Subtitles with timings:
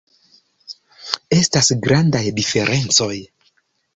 [1.39, 3.13] Estas grandaj diferencoj.